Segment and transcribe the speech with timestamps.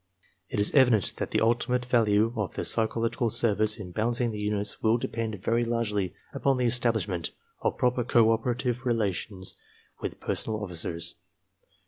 [0.49, 4.81] It is evident that the ultimate value of the psychological service in balancing the imits
[4.81, 7.29] will depend very largely upon the establishment
[7.61, 9.55] of proper cooperative relations
[9.99, 11.17] with personnel officers.